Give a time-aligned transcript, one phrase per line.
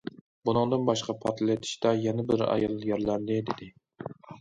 [0.47, 3.73] بۇنىڭدىن باشقا پارتلىتىشتا يەنە بىر ئايال يارىلاندى، دېدى.